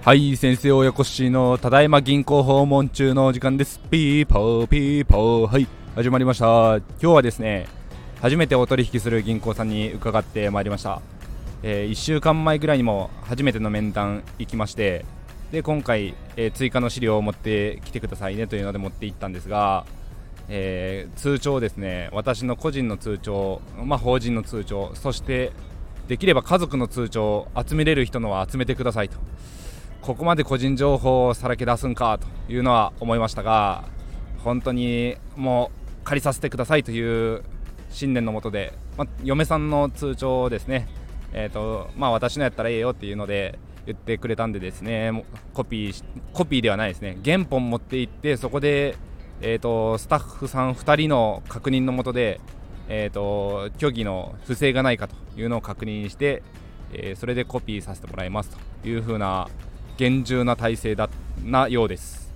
[0.00, 3.78] はい先生親子しのただいま銀行訪問中の時間です。
[3.90, 5.46] ピーポーピーポー。
[5.52, 6.76] はい始まりました。
[6.76, 7.68] 今日はですね
[8.22, 11.02] 初めてお取引する銀行さんに伺ってまいりました、
[11.62, 15.04] えー、1週間前ぐらいにも初めての面談行きまして
[15.52, 19.84] で今回、えー、追加の資料を持ってきてくださいねというので持って行ったんですが、
[20.48, 22.08] えー、通帳ですね。
[22.12, 25.52] 私の個人の通帳、まあ、法人の通帳そして
[26.08, 29.18] できれば家族の通帳を集めれる人のは集めてくださいと。
[30.02, 33.84] ここまで個人情報をさらけ出すんかというのは思いましたが
[34.44, 35.72] 本当にも
[36.02, 37.42] う借りさせてくださいという
[37.90, 40.86] 信念のもとで、まあ、嫁さんの通帳をですね、
[41.32, 47.18] えーとまあ、私のやったらええよっていうので言ってくれたんでですねコピーコピーではないですね。
[47.24, 48.94] 原本持って行ってそこで、
[49.42, 52.40] えーと、スタッフさん2人の確認のもとで、
[52.88, 56.42] えーと虚偽の不正がないかというのを確認して、
[56.92, 59.48] えー、それでコピーさせてもらいますというふうな
[59.96, 61.08] 厳重な体制だ
[61.44, 62.32] なようです。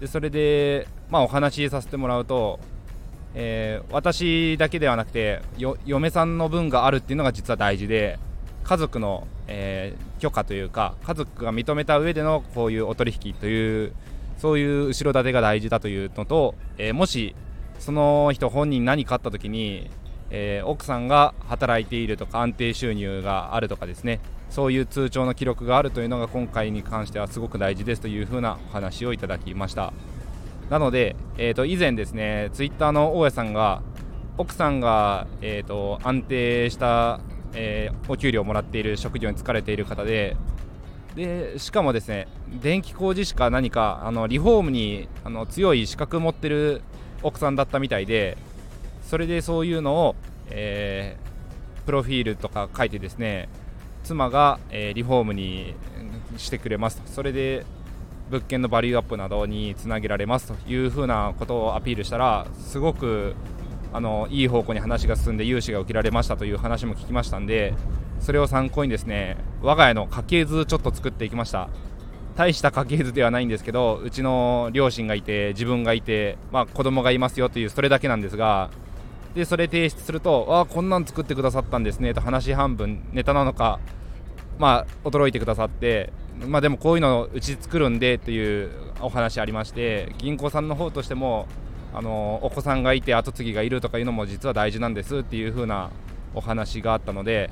[0.00, 2.58] でそれで、まあ、お話しさせてもらうと、
[3.34, 5.40] えー、私だけではなくて
[5.86, 8.18] 嫁さんの分があるっていうのが実は大事で
[8.64, 13.92] 家族の、えー、許可というか家族が認めた上でのこういうお取引という
[14.36, 17.34] そういう後ろ盾が大事だというのと、えー、もし
[17.78, 19.90] その人本人何かあった時に、
[20.30, 24.20] えー、奥さんが働いているとか安定収入があるとかですね。
[24.50, 29.92] そういう通帳の記録があるというのが今回に関してはすごく大事ですというふうなお話をいただきました。
[30.70, 33.82] なので、えー、と以前ですねツイッターの大家さんが
[34.38, 37.20] 奥さんが、えー、と安定した、
[37.52, 40.36] えー、お給料をもらっている職業に疲れている方で
[41.14, 42.26] でしかもですね
[42.62, 46.82] 電気工事士か何かあのリフォームにあの強い資格持ってる
[47.22, 48.36] 奥さんだったみたいで
[49.02, 50.16] それでそういうのを、
[50.50, 53.48] えー、プロフィールとか書いてですね
[54.02, 55.74] 妻が、えー、リフォームに
[56.36, 57.08] してくれますと。
[57.10, 57.64] それで
[58.30, 63.34] 物件のバリューアップなどにつなげられますというふうなことをアピールしたらすごく
[63.92, 67.74] あのいい方向に話が進んで融資が受けられましたという話も聞きましたんで
[68.20, 71.68] それを参考にですね我が家の家系図ちょっと作っていきました。
[72.36, 78.70] 大した家系図ではないんですけどうちの両親がいて自分がいて、まあ、子供がいますよというそれだけなんですが
[79.34, 83.78] でそれ提出するとあこんなん作ってくださったんですねと話半分ネタなのか
[84.58, 88.70] まあ驚いてくださってまあでもこういうのをうち作るんでっていう
[89.00, 91.46] お話ありまして銀行さんの方としても
[91.92, 95.90] あのお子さんがいて後継ぎがいるとかいうのも実は大事なんですっていう風な
[96.34, 97.50] お話があったので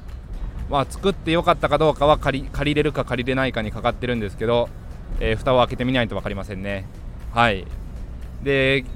[0.72, 4.70] まあ作ってよかったかどうかは借り借りれるか借りれないかにかかってるんですけど、
[5.20, 6.86] えー、蓋を開けてみないと分かりませんね。
[7.30, 7.66] はい。
[8.42, 8.86] で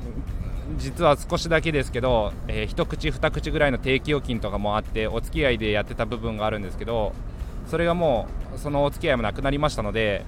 [0.79, 7.13] 実は少しだけですけど、えー、一口二口ぐらいの定期預金とかもあってお付き合いでやってた部分があるんですけど
[7.67, 10.25] それがもうそのお付き合いもなくなりましたので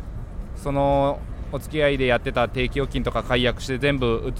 [0.55, 1.19] その
[1.51, 4.33] お付き合いでやってた定期預金とか解約して全部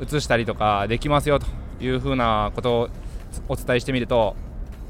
[0.00, 1.46] 移したりとかできますよと
[1.80, 2.88] いうふうなことを
[3.48, 4.36] お伝えしてみると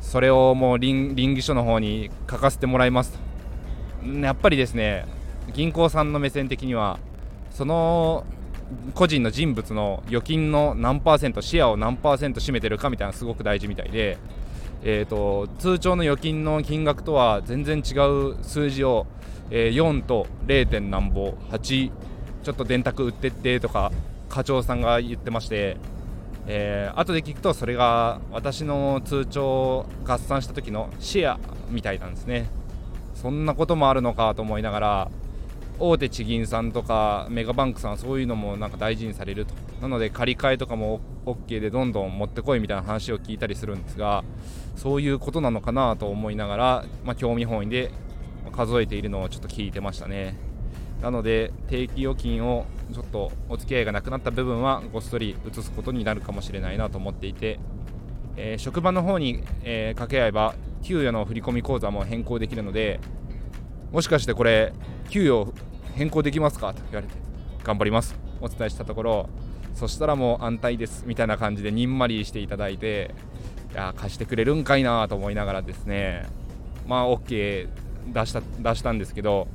[0.00, 3.18] それをもう倫理書の方に書かせてもらいます
[4.02, 5.06] とやっぱりですね
[5.52, 6.98] 銀行さんの目線的には
[7.50, 8.24] その
[8.94, 14.18] 個人の人物の預金の何パーセントシェアを何パーセント占めてるかみたいなのすごく大事みたいで、
[14.82, 19.06] えーと、通帳の預金の金額とは全然違う数字を、
[19.50, 20.68] えー、4と 0.
[20.68, 21.90] 点何ぼ8
[22.42, 23.90] ちょっと電卓売ってってとか
[24.28, 25.78] 課長さんが言ってまして、
[26.50, 31.38] えー、後で聞くとそれが私の通帳を合算した時のシェア
[31.68, 32.48] みたいなんですね。
[33.14, 35.10] そんなこともあるのかと思いながら
[35.78, 39.54] 大手地銀さんとかメガバンクさんそういうのもなんか大事にされると。
[39.82, 44.24] なので借り換えとかも OK でどんどん持ってこいみたいな話を聞いたりするんですが
[44.74, 47.92] そういうことなのかなと思いながら、まあ、興味本位で
[48.52, 50.34] 数えているのをちょっと聞いてましたね。
[51.02, 57.60] なので定期預金をちょっとお付き合いがなくなった部分はごっそり移すことになるかもしれないなと思っていて、
[58.36, 63.00] えー、職場の方に、えー、掛け合えば給与の振込口座も変更できるので
[63.92, 64.72] もしかしてこれ
[65.10, 65.52] 給与
[65.94, 66.72] 変更できますか？
[66.72, 67.14] と言われて
[67.64, 68.14] 頑張ります。
[68.40, 69.28] お伝えしたところ
[69.74, 73.14] そしたらもう安泰ですみたいな感じでにんまりしていただいて
[73.72, 76.26] いや貸してくれるんかいなと思いながらですね
[76.86, 77.68] まあ OK
[78.12, 79.48] 出した出したんですけど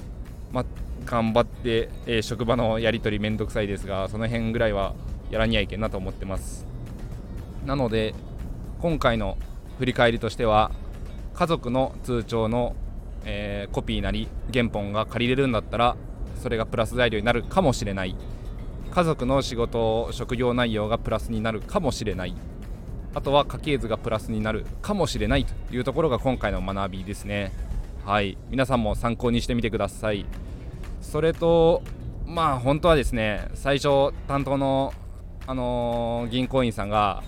[0.51, 0.65] まあ
[1.05, 4.93] 頑張って、えー、職場のやり取りめんどくさいですがその辺ぐらいは
[5.29, 6.65] やらにゃいけんなと思ってます。
[7.65, 8.13] なので
[8.79, 9.37] 今回の
[9.79, 10.71] 振り返りとしては
[11.33, 12.75] 家族の通帳の
[13.25, 15.95] えー、コピーなり原本が借りれるんだったら
[16.41, 18.15] それがプラス材料になるかもしれない。
[18.91, 22.35] 家族の仕事職業内容がプラスになるかもしれない。
[23.15, 27.53] あとは家系図がプラスになるかもしれないというところが今回の学びですね。
[28.05, 28.37] はい。
[28.49, 30.25] 皆さんも参考にしてみてください。
[31.03, 31.83] それと
[32.25, 34.93] まあ本当はですね最初担当の、
[35.45, 37.23] あのー、銀行員さんが、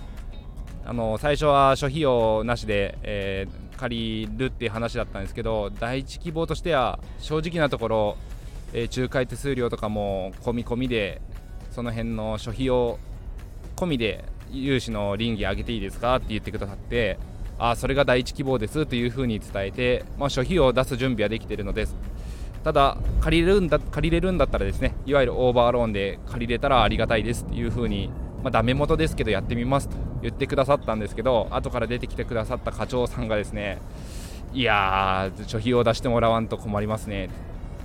[0.86, 8.18] あのー、最初は諸費用なしで、えー、借りるっていう話だったんですけど第一希望としては正直なところ、
[8.74, 11.22] え仲介手数料とかも込み込みで
[11.72, 12.98] その辺の諸費用
[13.76, 17.20] 込みで融資の倫理上げていいですかって言ってくださって
[17.58, 21.96] あそれが第一希望ですというふうに伝えて、まあ、諸費用を出す準備はできているのです。
[22.66, 28.10] ただ借りれるんだ借りれるんだったらですねいわゆるオーバーローンで借りれたらありがたいですっていう風に
[28.46, 33.80] まあ、ダメ元ですけどやってみますと言ってくださったんですけど後から出てきてくださった課長さんがですね
[34.54, 37.30] いやー諸費用出してもらわんと困りますね。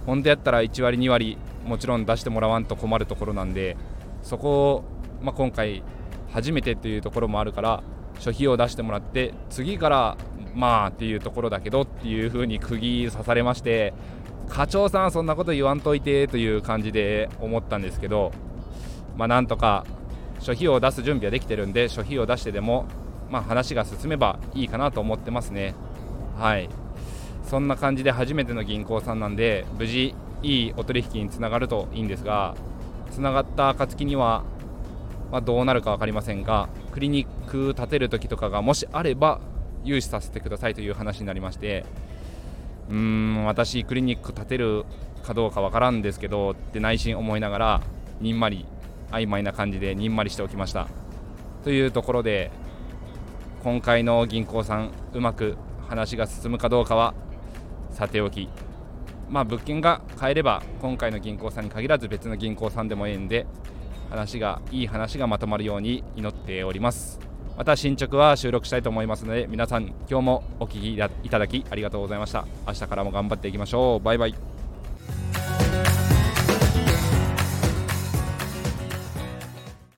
[0.04, 3.78] 本当やったら1割2割もちろん出してもらわんと困るところなんで
[4.22, 4.84] そこを、
[5.22, 5.82] まあ、今回
[6.30, 7.82] 初めてというところもあるから
[8.18, 10.16] 諸費用出してもらって次から
[10.54, 13.94] まあっていうところだけどっていう風に釘刺されまして
[14.50, 18.32] 課長さんそんなこと言わんといてという感じで思ったんですけど
[19.16, 19.86] まあなんとか
[20.40, 22.86] 諸費用を出す準備はできてるんで諸費用を出してでも
[23.30, 25.74] まあ話が進めばいいかなと思ってますね。
[26.36, 26.68] はい。
[27.50, 32.54] そんな感じで初めての銀行さんなんで無事いいお取引につながるといいんですが
[33.10, 34.44] つながった暁には、
[35.32, 39.40] まあ、どうなるか分かりませんがクリニック建てる時とかがもしあれば
[39.82, 41.84] 融資させてくださいという話になりまして
[42.90, 44.84] うーん私クリニック建てる
[45.22, 47.80] かどうかわからんですけどって内心思いながら
[48.20, 48.66] にんまり
[49.10, 50.88] 曖昧な感じでにんまりしておきました。
[51.64, 52.50] というところで
[53.62, 55.56] 今回の銀行さんうまく
[55.88, 57.14] 話が進むかどうかは
[57.90, 58.48] さておき。
[59.28, 63.46] まあ物件が買えれば今回の銀行さんに限らず別の銀行さんでもええんで
[64.10, 67.29] 話がいい話がまとまるように祈っております。
[67.56, 72.46] また進捗は収録したいと思いますので皆さん今日もお聴きいただきありがとうございました。
[72.66, 74.04] 明日からも頑張っていきましょう。
[74.04, 74.49] バイバイ。